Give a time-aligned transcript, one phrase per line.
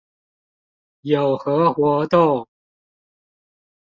[1.01, 2.47] 有何活動